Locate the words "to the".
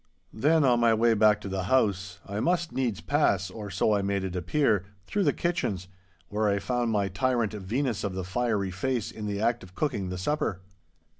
1.41-1.65